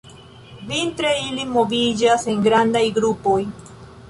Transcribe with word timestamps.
Vintre 0.71 1.11
ili 1.25 1.45
moviĝas 1.57 2.27
en 2.33 2.41
grandaj 2.49 2.83
grupoj. 3.01 3.39